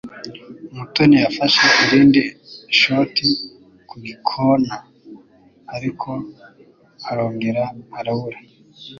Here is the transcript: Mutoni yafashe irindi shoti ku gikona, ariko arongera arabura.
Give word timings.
Mutoni 0.75 1.15
yafashe 1.23 1.63
irindi 1.83 2.21
shoti 2.79 3.27
ku 3.89 3.95
gikona, 4.05 4.73
ariko 5.75 6.09
arongera 7.09 7.63
arabura. 7.99 8.37